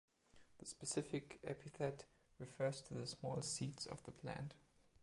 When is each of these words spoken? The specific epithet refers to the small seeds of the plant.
The 0.57 0.65
specific 0.65 1.39
epithet 1.43 2.05
refers 2.39 2.81
to 2.81 2.95
the 2.95 3.05
small 3.05 3.43
seeds 3.43 3.85
of 3.85 4.01
the 4.01 4.11
plant. 4.11 4.55